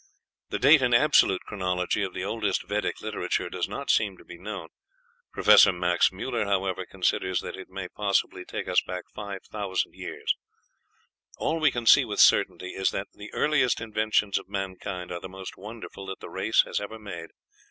[0.49, 4.39] The date in absolute chronology of the oldest Vedic literature does not seem to be
[4.39, 4.69] known.
[5.31, 10.33] Professor Max Müller, however, considers that it may possibly take us back 5000 years....
[11.37, 15.29] All we can see with certainty is that the earliest inventions of mankind are the
[15.29, 17.29] most wonderful that the race has ever made....